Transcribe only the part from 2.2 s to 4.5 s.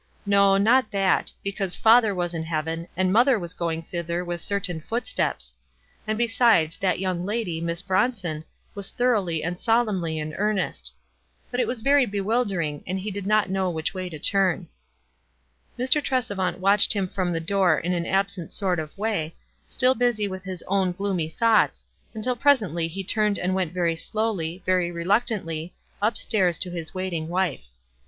in heaven, and mother was going thither with